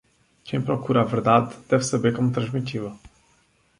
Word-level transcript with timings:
Quem 0.43 0.59
procura 0.59 1.01
a 1.01 1.09
verdade 1.13 1.55
deve 1.69 1.83
saber 1.83 2.15
como 2.15 2.31
transmiti-la. 2.31 2.97